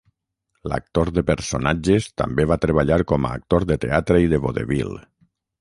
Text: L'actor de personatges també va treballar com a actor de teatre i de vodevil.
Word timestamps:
L'actor 0.71 1.11
de 1.17 1.23
personatges 1.27 2.09
també 2.23 2.47
va 2.53 2.59
treballar 2.65 2.99
com 3.15 3.29
a 3.31 3.35
actor 3.41 3.69
de 3.73 3.81
teatre 3.87 4.25
i 4.29 4.33
de 4.33 4.45
vodevil. 4.49 4.99